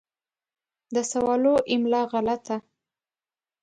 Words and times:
د 0.93 0.95
سوالو 1.11 1.53
املا 1.73 2.01
غلطه 2.11 2.57